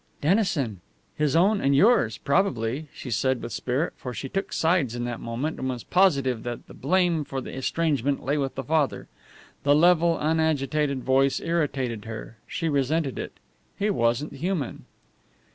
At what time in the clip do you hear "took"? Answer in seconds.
4.29-4.51